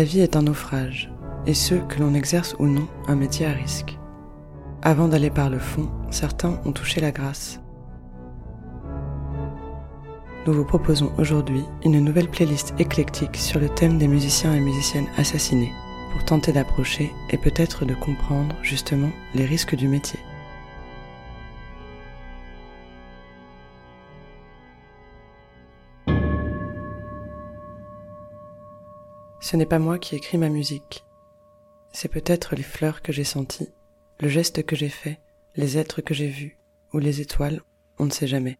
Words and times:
La 0.00 0.06
vie 0.06 0.20
est 0.20 0.34
un 0.34 0.40
naufrage, 0.40 1.12
et 1.46 1.52
ceux 1.52 1.80
que 1.80 2.00
l'on 2.00 2.14
exerce 2.14 2.56
ou 2.58 2.64
non 2.64 2.88
un 3.06 3.16
métier 3.16 3.44
à 3.44 3.52
risque. 3.52 3.98
Avant 4.80 5.08
d'aller 5.08 5.28
par 5.28 5.50
le 5.50 5.58
fond, 5.58 5.90
certains 6.10 6.58
ont 6.64 6.72
touché 6.72 7.02
la 7.02 7.12
grâce. 7.12 7.60
Nous 10.46 10.54
vous 10.54 10.64
proposons 10.64 11.12
aujourd'hui 11.18 11.62
une 11.84 12.00
nouvelle 12.02 12.30
playlist 12.30 12.72
éclectique 12.78 13.36
sur 13.36 13.60
le 13.60 13.68
thème 13.68 13.98
des 13.98 14.08
musiciens 14.08 14.54
et 14.54 14.60
musiciennes 14.60 15.08
assassinés, 15.18 15.74
pour 16.12 16.24
tenter 16.24 16.52
d'approcher 16.52 17.12
et 17.28 17.36
peut-être 17.36 17.84
de 17.84 17.92
comprendre 17.92 18.56
justement 18.62 19.10
les 19.34 19.44
risques 19.44 19.76
du 19.76 19.86
métier. 19.86 20.18
Ce 29.50 29.56
n'est 29.56 29.66
pas 29.66 29.80
moi 29.80 29.98
qui 29.98 30.14
écris 30.14 30.38
ma 30.38 30.48
musique. 30.48 31.04
C'est 31.90 32.06
peut-être 32.06 32.54
les 32.54 32.62
fleurs 32.62 33.02
que 33.02 33.12
j'ai 33.12 33.24
senties, 33.24 33.72
le 34.20 34.28
geste 34.28 34.64
que 34.64 34.76
j'ai 34.76 34.88
fait, 34.88 35.18
les 35.56 35.76
êtres 35.76 36.02
que 36.02 36.14
j'ai 36.14 36.28
vus, 36.28 36.56
ou 36.92 37.00
les 37.00 37.20
étoiles, 37.20 37.60
on 37.98 38.04
ne 38.04 38.12
sait 38.12 38.28
jamais. 38.28 38.58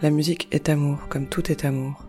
La 0.00 0.10
musique 0.10 0.46
est 0.52 0.68
amour 0.68 1.08
comme 1.08 1.28
tout 1.28 1.50
est 1.50 1.64
amour. 1.64 2.04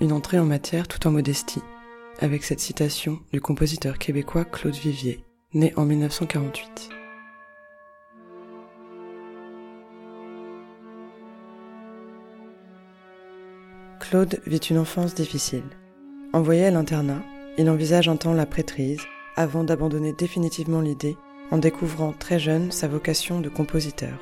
Une 0.00 0.12
entrée 0.12 0.38
en 0.38 0.46
matière 0.46 0.86
tout 0.86 1.04
en 1.08 1.10
modestie, 1.10 1.62
avec 2.20 2.44
cette 2.44 2.60
citation 2.60 3.18
du 3.32 3.40
compositeur 3.40 3.98
québécois 3.98 4.44
Claude 4.44 4.76
Vivier, 4.76 5.24
né 5.54 5.72
en 5.74 5.86
1948. 5.86 7.01
Claude 14.12 14.42
vit 14.46 14.58
une 14.58 14.76
enfance 14.76 15.14
difficile. 15.14 15.64
Envoyé 16.34 16.66
à 16.66 16.70
l'internat, 16.70 17.22
il 17.56 17.70
envisage 17.70 18.10
un 18.10 18.16
temps 18.16 18.34
la 18.34 18.44
prêtrise 18.44 19.00
avant 19.36 19.64
d'abandonner 19.64 20.12
définitivement 20.12 20.82
l'idée 20.82 21.16
en 21.50 21.56
découvrant 21.56 22.12
très 22.12 22.38
jeune 22.38 22.70
sa 22.72 22.88
vocation 22.88 23.40
de 23.40 23.48
compositeur. 23.48 24.18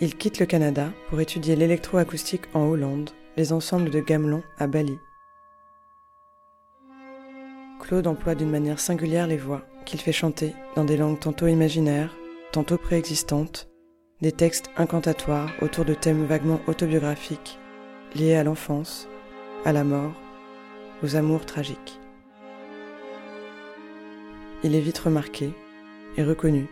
Il 0.00 0.16
quitte 0.16 0.38
le 0.38 0.46
Canada 0.46 0.94
pour 1.10 1.20
étudier 1.20 1.56
l'électroacoustique 1.56 2.46
en 2.54 2.62
Hollande, 2.62 3.10
les 3.36 3.52
ensembles 3.52 3.90
de 3.90 4.00
gamelon 4.00 4.42
à 4.58 4.66
Bali. 4.66 4.96
Claude 7.80 8.06
emploie 8.06 8.34
d'une 8.34 8.48
manière 8.48 8.80
singulière 8.80 9.26
les 9.26 9.36
voix 9.36 9.66
qu'il 9.84 10.00
fait 10.00 10.10
chanter 10.10 10.54
dans 10.74 10.86
des 10.86 10.96
langues 10.96 11.20
tantôt 11.20 11.48
imaginaires, 11.48 12.16
tantôt 12.50 12.78
préexistantes, 12.78 13.68
des 14.22 14.32
textes 14.32 14.70
incantatoires 14.78 15.52
autour 15.60 15.84
de 15.84 15.92
thèmes 15.92 16.24
vaguement 16.24 16.62
autobiographiques 16.66 17.58
liés 18.14 18.34
à 18.34 18.44
l'enfance, 18.44 19.08
à 19.64 19.72
la 19.72 19.84
mort, 19.84 20.12
aux 21.02 21.16
amours 21.16 21.46
tragiques. 21.46 21.98
Il 24.64 24.74
est 24.74 24.80
vite 24.80 24.98
remarqué 24.98 25.50
et 26.16 26.22
reconnu. 26.22 26.66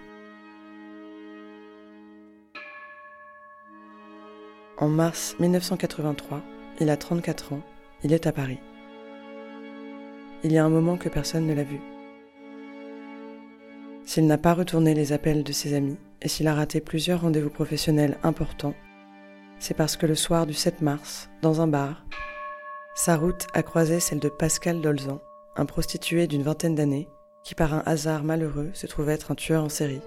En 4.78 4.88
mars 4.88 5.36
1983, 5.40 6.40
il 6.80 6.88
a 6.88 6.96
34 6.96 7.52
ans, 7.52 7.62
il 8.04 8.12
est 8.12 8.26
à 8.26 8.32
Paris. 8.32 8.58
Il 10.42 10.52
y 10.52 10.58
a 10.58 10.64
un 10.64 10.70
moment 10.70 10.96
que 10.96 11.08
personne 11.08 11.46
ne 11.46 11.54
l'a 11.54 11.64
vu. 11.64 11.80
S'il 14.06 14.26
n'a 14.26 14.38
pas 14.38 14.54
retourné 14.54 14.94
les 14.94 15.12
appels 15.12 15.44
de 15.44 15.52
ses 15.52 15.74
amis 15.74 15.98
et 16.22 16.28
s'il 16.28 16.48
a 16.48 16.54
raté 16.54 16.80
plusieurs 16.80 17.20
rendez-vous 17.20 17.50
professionnels 17.50 18.18
importants, 18.22 18.74
c'est 19.60 19.74
parce 19.74 19.96
que 19.96 20.06
le 20.06 20.14
soir 20.14 20.46
du 20.46 20.54
7 20.54 20.80
mars, 20.80 21.28
dans 21.42 21.60
un 21.60 21.68
bar, 21.68 22.04
sa 22.94 23.16
route 23.16 23.46
a 23.52 23.62
croisé 23.62 24.00
celle 24.00 24.18
de 24.18 24.30
Pascal 24.30 24.80
Dolzan, 24.80 25.20
un 25.54 25.66
prostitué 25.66 26.26
d'une 26.26 26.42
vingtaine 26.42 26.74
d'années, 26.74 27.08
qui 27.44 27.54
par 27.54 27.74
un 27.74 27.82
hasard 27.86 28.24
malheureux 28.24 28.70
se 28.72 28.86
trouve 28.86 29.10
être 29.10 29.30
un 29.30 29.34
tueur 29.34 29.62
en 29.62 29.68
série. 29.68 30.00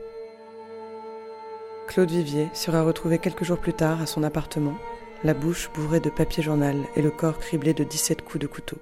Claude 1.88 2.10
Vivier 2.10 2.50
sera 2.54 2.84
retrouvé 2.84 3.20
quelques 3.20 3.44
jours 3.44 3.60
plus 3.60 3.74
tard 3.74 4.02
à 4.02 4.08
son 4.08 4.24
appartement, 4.24 4.76
la 5.24 5.34
bouche 5.34 5.70
bourrée 5.74 6.00
de 6.00 6.10
papier 6.10 6.42
journal 6.44 6.78
et 6.96 7.02
le 7.02 7.12
corps 7.12 7.38
criblé 7.38 7.74
de 7.74 7.84
17 7.84 8.24
coups 8.24 8.42
de 8.42 8.48
couteau. 8.48 8.78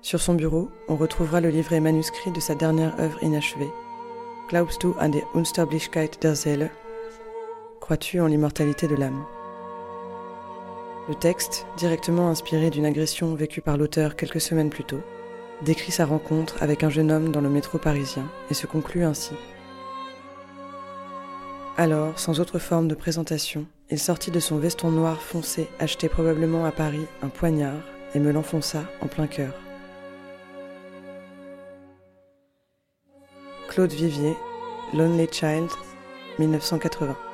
Sur 0.00 0.20
son 0.20 0.34
bureau, 0.34 0.70
on 0.88 0.94
retrouvera 0.94 1.40
le 1.40 1.48
livret 1.48 1.80
manuscrit 1.80 2.30
de 2.30 2.38
sa 2.38 2.54
dernière 2.54 3.00
œuvre 3.00 3.20
inachevée, 3.24 3.70
Glaubst 4.48 4.80
du 4.80 4.94
an 5.00 5.10
die 5.10 5.24
Unsterblichkeit 5.34 6.22
der 6.22 6.36
Seele? 6.36 6.70
Crois-tu 7.80 8.20
en 8.20 8.28
l'immortalité 8.28 8.86
de 8.86 8.94
l'âme? 8.94 9.24
Le 11.08 11.16
texte, 11.16 11.66
directement 11.76 12.28
inspiré 12.28 12.70
d'une 12.70 12.86
agression 12.86 13.34
vécue 13.34 13.60
par 13.60 13.76
l'auteur 13.76 14.14
quelques 14.14 14.40
semaines 14.40 14.70
plus 14.70 14.84
tôt, 14.84 15.00
décrit 15.62 15.90
sa 15.90 16.06
rencontre 16.06 16.62
avec 16.62 16.84
un 16.84 16.90
jeune 16.90 17.10
homme 17.10 17.32
dans 17.32 17.40
le 17.40 17.48
métro 17.48 17.78
parisien 17.78 18.30
et 18.48 18.54
se 18.54 18.68
conclut 18.68 19.02
ainsi. 19.02 19.34
Alors, 21.76 22.16
sans 22.16 22.38
autre 22.38 22.60
forme 22.60 22.86
de 22.86 22.94
présentation, 22.94 23.66
il 23.90 23.98
sortit 23.98 24.30
de 24.30 24.38
son 24.38 24.58
veston 24.58 24.92
noir 24.92 25.20
foncé 25.20 25.66
acheté 25.80 26.08
probablement 26.08 26.64
à 26.64 26.70
Paris 26.70 27.06
un 27.20 27.28
poignard 27.28 27.82
et 28.14 28.20
me 28.20 28.30
l'enfonça 28.30 28.84
en 29.00 29.08
plein 29.08 29.26
cœur. 29.26 29.65
Claude 33.76 33.92
Vivier, 33.92 34.34
Lonely 34.94 35.28
Child, 35.28 35.70
1980. 36.38 37.25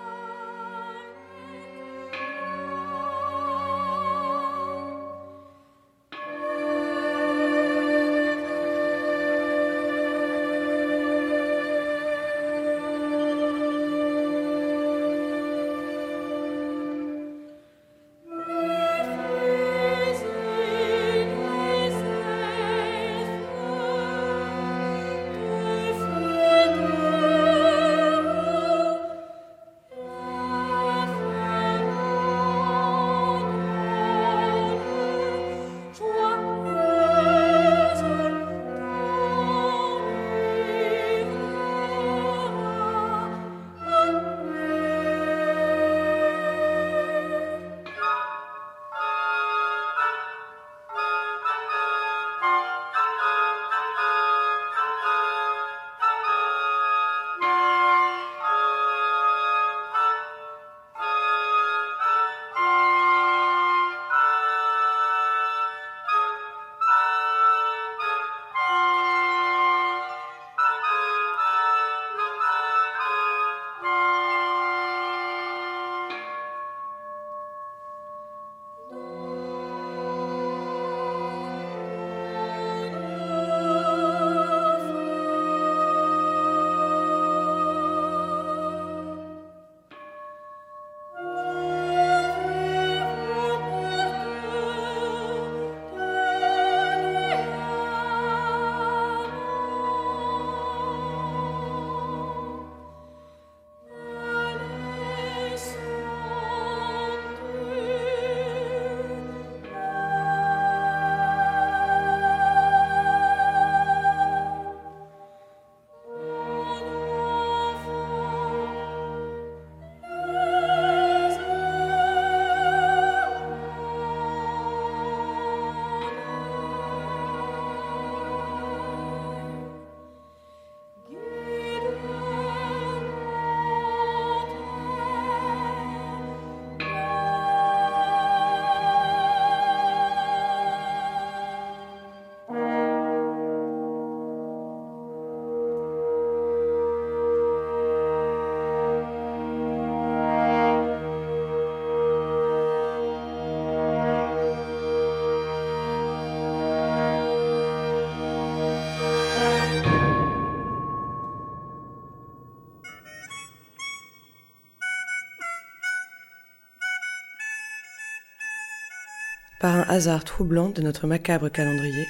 Par 169.62 169.76
un 169.76 169.82
hasard 169.82 170.24
troublant 170.24 170.70
de 170.70 170.82
notre 170.82 171.06
macabre 171.06 171.48
calendrier, 171.48 172.08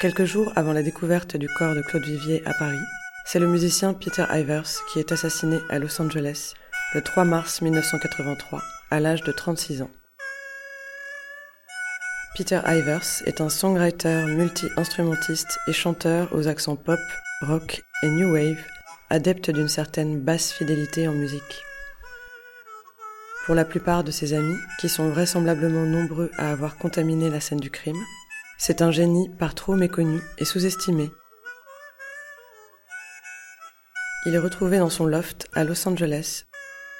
quelques 0.00 0.24
jours 0.24 0.50
avant 0.56 0.72
la 0.72 0.82
découverte 0.82 1.36
du 1.36 1.46
corps 1.46 1.74
de 1.74 1.82
Claude 1.82 2.02
Vivier 2.02 2.42
à 2.46 2.54
Paris, 2.54 2.80
c'est 3.26 3.38
le 3.38 3.46
musicien 3.46 3.92
Peter 3.92 4.24
Ivers 4.30 4.70
qui 4.90 4.98
est 4.98 5.12
assassiné 5.12 5.58
à 5.68 5.78
Los 5.78 6.00
Angeles 6.00 6.54
le 6.94 7.02
3 7.02 7.26
mars 7.26 7.60
1983, 7.60 8.62
à 8.90 9.00
l'âge 9.00 9.22
de 9.22 9.32
36 9.32 9.82
ans. 9.82 9.90
Peter 12.34 12.60
Ivers 12.66 13.22
est 13.26 13.42
un 13.42 13.50
songwriter 13.50 14.24
multi-instrumentiste 14.24 15.58
et 15.68 15.74
chanteur 15.74 16.30
aux 16.32 16.48
accents 16.48 16.76
pop, 16.76 17.00
rock 17.42 17.82
et 18.02 18.08
new 18.08 18.32
wave, 18.32 18.64
adepte 19.10 19.50
d'une 19.50 19.68
certaine 19.68 20.18
basse 20.18 20.52
fidélité 20.52 21.06
en 21.06 21.12
musique. 21.12 21.67
Pour 23.48 23.56
la 23.56 23.64
plupart 23.64 24.04
de 24.04 24.12
ses 24.12 24.34
amis, 24.34 24.58
qui 24.78 24.88
sont 24.88 25.08
vraisemblablement 25.08 25.86
nombreux 25.86 26.30
à 26.38 26.52
avoir 26.52 26.78
contaminé 26.78 27.28
la 27.28 27.40
scène 27.40 27.58
du 27.58 27.70
crime, 27.70 28.04
c'est 28.58 28.80
un 28.80 28.92
génie 28.92 29.28
par 29.40 29.56
trop 29.56 29.74
méconnu 29.74 30.20
et 30.38 30.44
sous-estimé 30.44 31.10
il 34.28 34.34
est 34.34 34.38
retrouvé 34.38 34.78
dans 34.78 34.90
son 34.90 35.06
loft 35.06 35.48
à 35.54 35.64
Los 35.64 35.88
Angeles. 35.88 36.44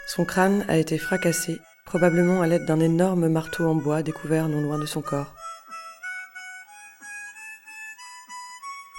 Son 0.06 0.24
crâne 0.24 0.64
a 0.66 0.78
été 0.78 0.96
fracassé, 0.96 1.60
probablement 1.84 2.40
à 2.40 2.46
l'aide 2.46 2.64
d'un 2.64 2.80
énorme 2.80 3.28
marteau 3.28 3.66
en 3.66 3.74
bois 3.74 4.02
découvert 4.02 4.48
non 4.48 4.62
loin 4.62 4.78
de 4.78 4.86
son 4.86 5.02
corps. 5.02 5.34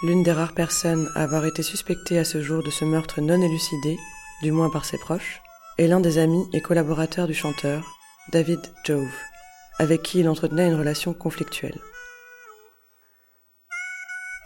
L'une 0.04 0.22
des 0.22 0.32
rares 0.32 0.54
personnes 0.54 1.10
à 1.16 1.24
avoir 1.24 1.46
été 1.46 1.64
suspectée 1.64 2.20
à 2.20 2.24
ce 2.24 2.40
jour 2.40 2.62
de 2.62 2.70
ce 2.70 2.86
meurtre 2.86 3.20
non 3.20 3.42
élucidé, 3.42 3.98
du 4.44 4.52
moins 4.52 4.70
par 4.70 4.86
ses 4.86 5.00
proches, 5.00 5.42
est 5.80 5.88
l'un 5.88 6.02
des 6.02 6.18
amis 6.18 6.46
et 6.52 6.60
collaborateurs 6.60 7.26
du 7.26 7.34
chanteur, 7.34 7.96
David 8.34 8.60
Jove, 8.84 9.16
avec 9.78 10.04
qui 10.04 10.20
il 10.20 10.28
entretenait 10.28 10.68
une 10.68 10.78
relation 10.78 11.14
conflictuelle. 11.14 11.80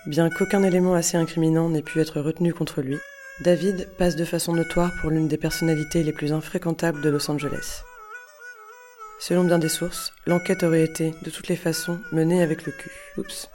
Bien 0.06 0.30
qu'aucun 0.30 0.62
élément 0.62 0.94
assez 0.94 1.18
incriminant 1.18 1.70
n'ait 1.70 1.82
pu 1.82 2.00
être 2.00 2.22
retenu 2.22 2.54
contre 2.54 2.82
lui, 2.82 3.00
David 3.42 3.90
passe 3.98 4.16
de 4.16 4.26
façon 4.26 4.54
notoire 4.54 4.92
pour 5.02 5.10
l'une 5.10 5.28
des 5.28 5.38
personnalités 5.38 6.04
les 6.04 6.14
plus 6.14 6.34
infréquentables 6.34 7.02
de 7.02 7.10
Los 7.10 7.32
Angeles. 7.32 7.82
Selon 9.20 9.44
bien 9.44 9.58
des 9.58 9.70
sources, 9.70 10.14
l'enquête 10.28 10.62
aurait 10.62 10.84
été, 10.84 11.16
de 11.24 11.32
toutes 11.32 11.48
les 11.48 11.56
façons, 11.56 12.00
menée 12.12 12.44
avec 12.44 12.64
le 12.68 12.72
cul. 12.72 12.92
Oups. 13.18 13.50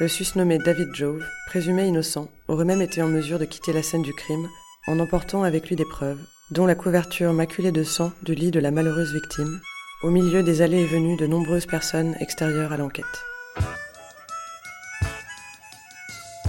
Le 0.00 0.08
susnommé 0.08 0.58
David 0.58 0.94
Jove, 0.94 1.24
présumé 1.46 1.86
innocent, 1.86 2.28
aurait 2.46 2.66
même 2.66 2.82
été 2.82 3.00
en 3.00 3.08
mesure 3.08 3.38
de 3.38 3.46
quitter 3.46 3.72
la 3.72 3.82
scène 3.82 4.02
du 4.02 4.12
crime 4.12 4.48
en 4.88 4.98
emportant 5.00 5.42
avec 5.42 5.68
lui 5.68 5.76
des 5.76 5.84
preuves, 5.84 6.20
dont 6.50 6.64
la 6.64 6.74
couverture 6.74 7.34
maculée 7.34 7.72
de 7.72 7.84
sang 7.84 8.10
du 8.22 8.34
lit 8.34 8.50
de 8.50 8.58
la 8.58 8.70
malheureuse 8.70 9.12
victime, 9.12 9.60
au 10.02 10.10
milieu 10.10 10.42
des 10.42 10.62
allées 10.62 10.80
et 10.80 10.86
venues 10.86 11.16
de 11.16 11.26
nombreuses 11.26 11.66
personnes 11.66 12.16
extérieures 12.20 12.72
à 12.72 12.78
l'enquête. 12.78 13.04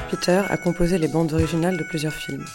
Peter 0.10 0.42
a 0.50 0.58
composé 0.58 0.98
les 0.98 1.10
bandes 1.10 1.34
originales 1.34 1.78
de 1.78 1.84
plusieurs 1.84 2.14
films, 2.14 2.46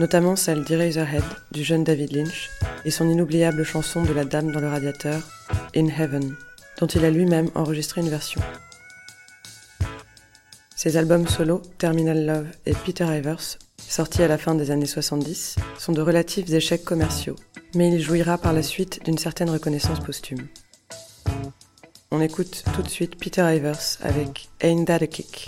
notamment 0.00 0.34
celle 0.34 0.64
d'Eraserhead 0.64 1.24
du 1.52 1.62
jeune 1.62 1.84
David 1.84 2.12
Lynch 2.12 2.48
et 2.86 2.90
son 2.90 3.08
inoubliable 3.08 3.64
chanson 3.64 4.02
de 4.02 4.12
la 4.14 4.24
Dame 4.24 4.50
dans 4.50 4.60
le 4.60 4.68
radiateur, 4.68 5.20
In 5.76 5.88
Heaven, 5.88 6.34
dont 6.80 6.86
il 6.86 7.04
a 7.04 7.10
lui-même 7.10 7.50
enregistré 7.54 8.00
une 8.00 8.08
version. 8.08 8.40
Ses 10.74 10.96
albums 10.96 11.28
solo, 11.28 11.60
Terminal 11.76 12.24
Love 12.24 12.46
et 12.64 12.72
Peter 12.72 13.04
Ivers, 13.04 13.58
sortis 13.88 14.22
à 14.22 14.28
la 14.28 14.38
fin 14.38 14.54
des 14.54 14.70
années 14.70 14.86
70, 14.86 15.56
sont 15.78 15.92
de 15.92 16.02
relatifs 16.02 16.50
échecs 16.50 16.84
commerciaux, 16.84 17.36
mais 17.74 17.88
il 17.88 18.00
jouira 18.00 18.38
par 18.38 18.52
la 18.52 18.62
suite 18.62 19.04
d'une 19.04 19.18
certaine 19.18 19.50
reconnaissance 19.50 20.00
posthume. 20.00 20.46
On 22.10 22.20
écoute 22.20 22.64
tout 22.74 22.82
de 22.82 22.88
suite 22.88 23.16
Peter 23.18 23.42
Ivers 23.54 23.98
avec 24.02 24.48
Ain't 24.62 24.86
That 24.86 25.02
a 25.02 25.06
Kick. 25.06 25.46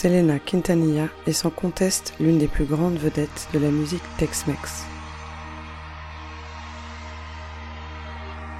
Selena 0.00 0.38
Quintanilla 0.38 1.08
est 1.26 1.32
sans 1.32 1.50
conteste 1.50 2.14
l'une 2.20 2.38
des 2.38 2.46
plus 2.46 2.66
grandes 2.66 2.98
vedettes 2.98 3.48
de 3.52 3.58
la 3.58 3.68
musique 3.68 4.04
Tex-Mex. 4.16 4.84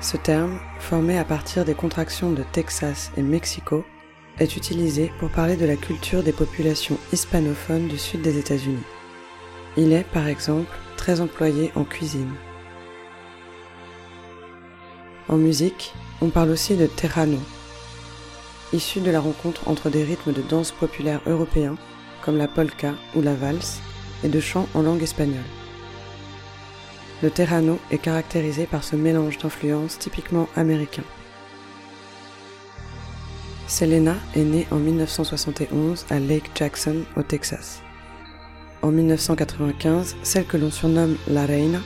Ce 0.00 0.16
terme, 0.16 0.58
formé 0.80 1.16
à 1.16 1.22
partir 1.22 1.64
des 1.64 1.74
contractions 1.74 2.32
de 2.32 2.42
Texas 2.42 3.12
et 3.16 3.22
Mexico, 3.22 3.84
est 4.40 4.56
utilisé 4.56 5.12
pour 5.20 5.30
parler 5.30 5.54
de 5.54 5.64
la 5.64 5.76
culture 5.76 6.24
des 6.24 6.32
populations 6.32 6.98
hispanophones 7.12 7.86
du 7.86 7.98
sud 7.98 8.20
des 8.22 8.36
États-Unis. 8.36 8.82
Il 9.76 9.92
est, 9.92 10.10
par 10.12 10.26
exemple, 10.26 10.76
très 10.96 11.20
employé 11.20 11.70
en 11.76 11.84
cuisine. 11.84 12.34
En 15.28 15.36
musique, 15.36 15.94
on 16.20 16.30
parle 16.30 16.50
aussi 16.50 16.74
de 16.74 16.88
terrano, 16.88 17.38
issu 18.72 19.00
de 19.00 19.10
la 19.10 19.20
rencontre 19.20 19.68
entre 19.68 19.90
des 19.90 20.04
rythmes 20.04 20.32
de 20.32 20.42
danse 20.42 20.72
populaire 20.72 21.20
européens, 21.26 21.76
comme 22.22 22.36
la 22.36 22.48
polka 22.48 22.94
ou 23.14 23.22
la 23.22 23.34
valse, 23.34 23.80
et 24.24 24.28
de 24.28 24.40
chants 24.40 24.68
en 24.74 24.82
langue 24.82 25.02
espagnole. 25.02 25.42
Le 27.22 27.30
terrano 27.30 27.78
est 27.90 27.98
caractérisé 27.98 28.66
par 28.66 28.84
ce 28.84 28.96
mélange 28.96 29.38
d'influences 29.38 29.98
typiquement 29.98 30.48
américains. 30.56 31.04
Selena 33.66 34.14
est 34.34 34.44
née 34.44 34.66
en 34.70 34.76
1971 34.76 36.06
à 36.10 36.18
Lake 36.18 36.50
Jackson, 36.54 37.02
au 37.16 37.22
Texas. 37.22 37.82
En 38.82 38.90
1995, 38.90 40.16
celle 40.22 40.46
que 40.46 40.56
l'on 40.56 40.70
surnomme 40.70 41.16
La 41.26 41.44
Reina 41.44 41.80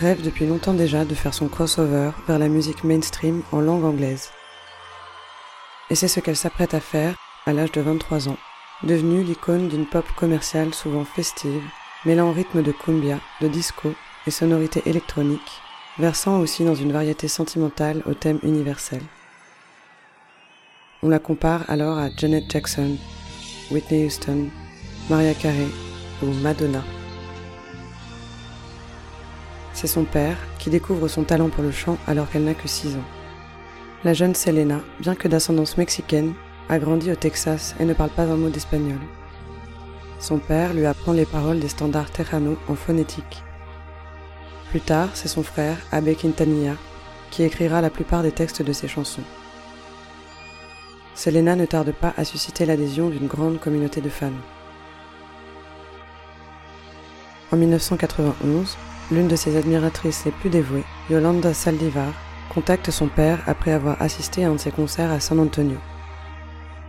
rêve 0.00 0.22
depuis 0.22 0.46
longtemps 0.46 0.74
déjà 0.74 1.04
de 1.04 1.14
faire 1.14 1.34
son 1.34 1.48
crossover 1.48 2.10
vers 2.26 2.38
la 2.38 2.48
musique 2.48 2.84
mainstream 2.84 3.42
en 3.52 3.60
langue 3.60 3.84
anglaise. 3.84 4.30
Et 5.90 5.94
c'est 5.94 6.08
ce 6.08 6.20
qu'elle 6.20 6.36
s'apprête 6.36 6.74
à 6.74 6.80
faire 6.80 7.14
à 7.46 7.52
l'âge 7.52 7.72
de 7.72 7.80
23 7.80 8.28
ans, 8.28 8.36
devenue 8.82 9.22
l'icône 9.22 9.68
d'une 9.68 9.86
pop 9.86 10.04
commerciale 10.16 10.74
souvent 10.74 11.04
festive, 11.04 11.62
mêlant 12.04 12.32
rythme 12.32 12.62
de 12.62 12.72
cumbia, 12.72 13.18
de 13.40 13.48
disco 13.48 13.92
et 14.26 14.30
sonorités 14.30 14.82
électroniques, 14.86 15.62
versant 15.98 16.40
aussi 16.40 16.64
dans 16.64 16.74
une 16.74 16.92
variété 16.92 17.26
sentimentale 17.26 18.02
au 18.06 18.14
thème 18.14 18.38
universel. 18.42 19.00
On 21.02 21.08
la 21.08 21.18
compare 21.18 21.64
alors 21.68 21.96
à 21.96 22.10
Janet 22.16 22.50
Jackson, 22.50 22.96
Whitney 23.70 24.06
Houston, 24.06 24.48
Maria 25.08 25.32
Carey 25.32 25.68
ou 26.22 26.26
Madonna. 26.26 26.84
C'est 29.72 29.86
son 29.86 30.04
père 30.04 30.36
qui 30.58 30.70
découvre 30.70 31.08
son 31.08 31.22
talent 31.22 31.48
pour 31.48 31.62
le 31.62 31.70
chant 31.70 31.96
alors 32.06 32.28
qu'elle 32.28 32.44
n'a 32.44 32.54
que 32.54 32.66
6 32.66 32.96
ans. 32.96 33.17
La 34.04 34.14
jeune 34.14 34.36
Selena, 34.36 34.80
bien 35.00 35.16
que 35.16 35.26
d'ascendance 35.26 35.76
mexicaine, 35.76 36.34
a 36.68 36.78
grandi 36.78 37.10
au 37.10 37.16
Texas 37.16 37.74
et 37.80 37.84
ne 37.84 37.94
parle 37.94 38.10
pas 38.10 38.22
un 38.22 38.36
mot 38.36 38.48
d'espagnol. 38.48 39.00
Son 40.20 40.38
père 40.38 40.72
lui 40.72 40.86
apprend 40.86 41.12
les 41.12 41.26
paroles 41.26 41.58
des 41.58 41.68
standards 41.68 42.12
terrano 42.12 42.56
en 42.68 42.76
phonétique. 42.76 43.42
Plus 44.70 44.80
tard, 44.80 45.08
c'est 45.14 45.26
son 45.26 45.42
frère, 45.42 45.78
Abe 45.90 46.14
Quintanilla, 46.14 46.76
qui 47.32 47.42
écrira 47.42 47.80
la 47.80 47.90
plupart 47.90 48.22
des 48.22 48.30
textes 48.30 48.62
de 48.62 48.72
ses 48.72 48.86
chansons. 48.86 49.24
Selena 51.16 51.56
ne 51.56 51.66
tarde 51.66 51.90
pas 51.90 52.14
à 52.16 52.24
susciter 52.24 52.66
l'adhésion 52.66 53.08
d'une 53.08 53.26
grande 53.26 53.58
communauté 53.58 54.00
de 54.00 54.10
fans. 54.10 54.30
En 57.50 57.56
1991, 57.56 58.76
l'une 59.10 59.26
de 59.26 59.34
ses 59.34 59.56
admiratrices 59.56 60.24
les 60.24 60.30
plus 60.30 60.50
dévouées, 60.50 60.84
Yolanda 61.10 61.52
Saldivar, 61.52 62.12
contacte 62.48 62.90
son 62.90 63.08
père 63.08 63.40
après 63.46 63.72
avoir 63.72 64.00
assisté 64.00 64.44
à 64.44 64.48
un 64.48 64.54
de 64.54 64.58
ses 64.58 64.70
concerts 64.70 65.10
à 65.10 65.20
San 65.20 65.38
Antonio. 65.38 65.78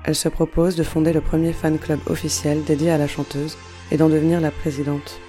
Elle 0.03 0.15
se 0.15 0.29
propose 0.29 0.75
de 0.75 0.83
fonder 0.83 1.13
le 1.13 1.21
premier 1.21 1.53
fan 1.53 1.77
club 1.77 1.99
officiel 2.07 2.63
dédié 2.63 2.91
à 2.91 2.97
la 2.97 3.07
chanteuse 3.07 3.57
et 3.91 3.97
d'en 3.97 4.09
devenir 4.09 4.41
la 4.41 4.51
présidente. 4.51 5.19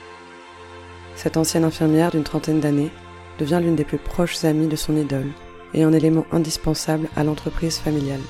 Cette 1.16 1.36
ancienne 1.36 1.64
infirmière 1.64 2.10
d'une 2.10 2.22
trentaine 2.22 2.60
d'années 2.60 2.90
devient 3.38 3.60
l'une 3.62 3.76
des 3.76 3.84
plus 3.84 3.98
proches 3.98 4.44
amies 4.44 4.68
de 4.68 4.76
son 4.76 4.96
idole 4.96 5.30
et 5.74 5.82
un 5.82 5.92
élément 5.92 6.26
indispensable 6.32 7.08
à 7.16 7.24
l'entreprise 7.24 7.78
familiale. 7.78 8.20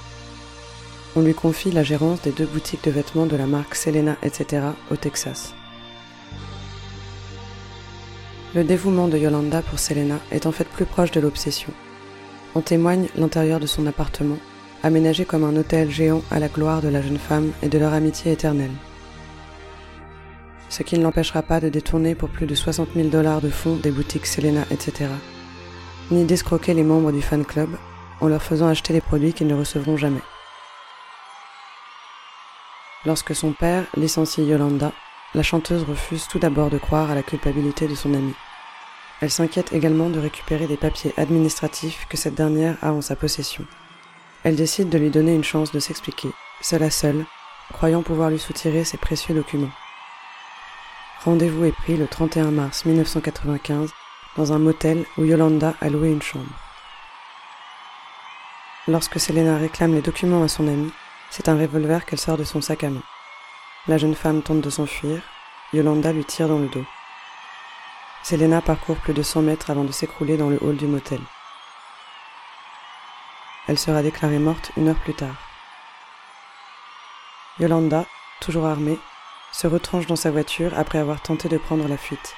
On 1.17 1.23
lui 1.23 1.35
confie 1.35 1.73
la 1.73 1.83
gérance 1.83 2.23
des 2.23 2.31
deux 2.31 2.47
boutiques 2.47 2.85
de 2.85 2.91
vêtements 2.91 3.27
de 3.27 3.37
la 3.37 3.47
marque 3.47 3.75
Selena, 3.75 4.17
etc. 4.23 4.63
au 4.91 4.97
Texas. 4.97 5.55
Le 8.55 8.65
dévouement 8.65 9.09
de 9.09 9.19
Yolanda 9.19 9.63
pour 9.63 9.79
Selena 9.79 10.19
est 10.31 10.47
en 10.47 10.53
fait 10.53 10.69
plus 10.69 10.85
proche 10.85 11.11
de 11.11 11.21
l'obsession. 11.21 11.73
En 12.55 12.61
témoigne 12.61 13.09
l'intérieur 13.17 13.61
de 13.61 13.67
son 13.67 13.87
appartement, 13.87 14.39
aménagé 14.83 15.25
comme 15.25 15.45
un 15.45 15.57
hôtel 15.57 15.91
géant 15.91 16.23
à 16.31 16.41
la 16.41 16.49
gloire 16.49 16.83
de 16.83 16.89
la 16.89 17.03
jeune 17.03 17.19
femme 17.19 17.53
et 17.63 17.69
de 17.69 17.79
leur 17.79 17.93
amitié 17.93 18.33
éternelle. 18.33 18.73
Ce 20.69 20.83
qui 20.83 20.99
ne 20.99 21.03
l'empêchera 21.03 21.43
pas 21.43 21.61
de 21.61 21.69
détourner 21.69 22.15
pour 22.15 22.29
plus 22.29 22.47
de 22.47 22.55
60 22.55 22.91
000 22.95 23.09
dollars 23.09 23.41
de 23.41 23.51
fonds 23.51 23.77
des 23.77 23.91
boutiques 23.91 24.27
Selena, 24.27 24.63
etc. 24.71 25.11
Ni 26.11 26.25
d'escroquer 26.25 26.75
les 26.75 26.83
membres 26.83 27.13
du 27.13 27.23
fan 27.23 27.45
club 27.45 27.71
en 28.21 28.29
leur 28.29 28.43
faisant 28.43 28.69
acheter 28.69 28.93
des 28.93 29.01
produits 29.01 29.33
qu'ils 29.33 29.47
ne 29.47 29.55
recevront 29.55 29.97
jamais. 29.97 30.23
Lorsque 33.07 33.35
son 33.35 33.53
père 33.53 33.85
licencie 33.97 34.45
Yolanda, 34.45 34.93
la 35.35 35.43
chanteuse 35.43 35.85
refuse 35.85 36.27
tout 36.29 36.39
d'abord 36.39 36.71
de 36.71 36.79
croire 36.79 37.11
à 37.11 37.15
la 37.15 37.23
culpabilité 37.23 37.87
de 37.87 37.95
son 37.95 38.13
amie. 38.15 38.35
Elle 39.21 39.31
s'inquiète 39.31 39.73
également 39.73 40.09
de 40.09 40.19
récupérer 40.19 40.67
des 40.67 40.79
papiers 40.79 41.13
administratifs 41.19 42.07
que 42.09 42.17
cette 42.17 42.35
dernière 42.35 42.77
a 42.83 42.93
en 42.93 43.03
sa 43.03 43.17
possession. 43.17 43.65
Elle 44.45 44.57
décide 44.57 44.89
de 44.89 44.97
lui 44.97 45.11
donner 45.11 45.35
une 45.35 45.45
chance 45.45 45.73
de 45.73 45.79
s'expliquer, 45.79 46.31
seule 46.63 46.83
à 46.83 46.91
seule, 46.91 47.27
croyant 47.73 48.03
pouvoir 48.03 48.31
lui 48.31 48.39
soutirer 48.39 48.85
ses 48.85 48.97
précieux 48.97 49.35
documents. 49.35 49.71
Rendez-vous 51.25 51.67
est 51.67 51.73
pris 51.73 51.99
le 51.99 52.09
31 52.09 52.51
mars 52.51 52.87
1995 52.87 53.91
dans 54.37 54.53
un 54.55 54.59
motel 54.59 55.05
où 55.19 55.25
Yolanda 55.25 55.75
a 55.83 55.91
loué 55.91 56.09
une 56.09 56.23
chambre. 56.23 56.47
Lorsque 58.89 59.21
Selena 59.21 59.59
réclame 59.59 59.95
les 59.95 60.01
documents 60.01 60.43
à 60.43 60.49
son 60.49 60.67
amie, 60.67 60.93
c'est 61.29 61.51
un 61.51 61.59
revolver 61.59 62.07
qu'elle 62.07 62.19
sort 62.19 62.39
de 62.39 62.45
son 62.45 62.63
sac 62.63 62.85
à 62.85 62.91
main. 62.91 63.03
La 63.87 63.99
jeune 63.99 64.15
femme 64.15 64.43
tente 64.43 64.63
de 64.63 64.71
s'enfuir. 64.71 65.21
Yolanda 65.75 66.13
lui 66.13 66.25
tire 66.25 66.49
dans 66.49 66.59
le 66.59 66.69
dos. 66.69 66.85
Selena 68.23 68.61
parcourt 68.61 68.97
plus 68.97 69.15
de 69.15 69.23
100 69.23 69.43
mètres 69.43 69.71
avant 69.71 69.85
de 69.85 69.93
s'écrouler 69.93 70.37
dans 70.37 70.51
le 70.51 70.59
hall 70.63 70.77
du 70.77 70.87
motel. 70.87 71.21
Elle 73.67 73.79
sera 73.79 74.03
déclarée 74.03 74.39
morte 74.39 74.73
une 74.77 74.89
heure 74.89 75.01
plus 75.01 75.15
tard. 75.15 75.37
Yolanda, 77.59 78.07
toujours 78.41 78.67
armée, 78.67 78.99
se 79.53 79.67
retranche 79.67 80.07
dans 80.07 80.17
sa 80.17 80.31
voiture 80.31 80.73
après 80.79 80.99
avoir 80.99 81.21
tenté 81.21 81.49
de 81.49 81.59
prendre 81.59 81.87
la 81.89 81.97
fuite. 81.97 82.35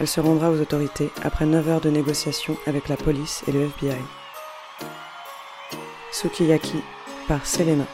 Elle 0.00 0.08
se 0.08 0.20
rendra 0.20 0.50
aux 0.50 0.60
autorités 0.60 1.10
après 1.22 1.46
9 1.46 1.68
heures 1.68 1.80
de 1.80 1.90
négociations 1.90 2.56
avec 2.66 2.88
la 2.88 2.96
police 2.96 3.44
et 3.46 3.52
le 3.52 3.66
FBI. 3.66 4.02
Sukiyaki 6.12 6.82
par 7.28 7.44
Selena. 7.46 7.84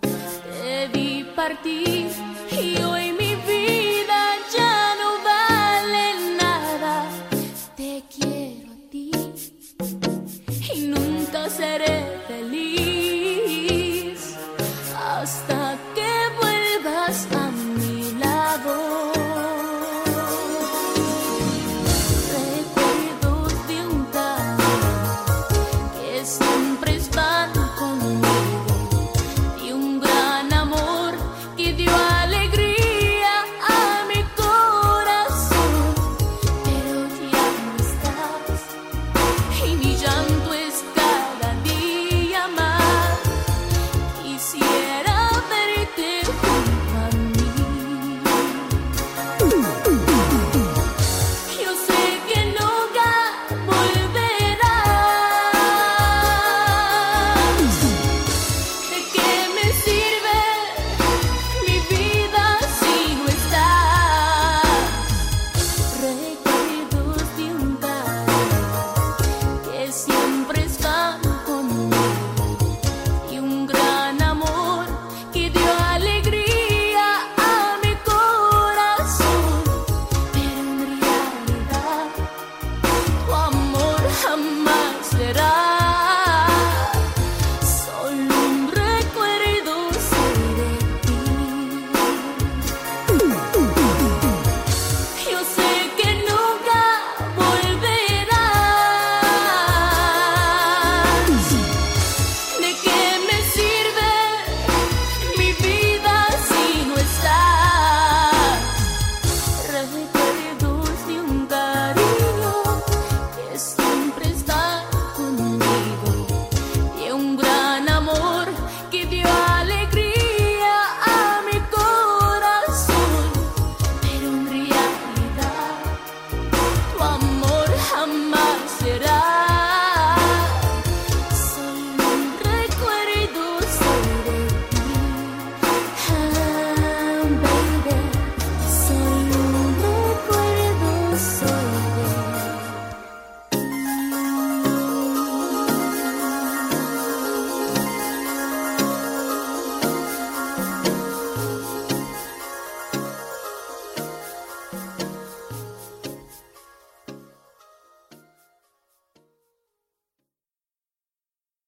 Te 0.00 0.88
vi 0.88 1.24
partir 1.34 2.06
y 2.52 2.82
hoy 2.82 3.17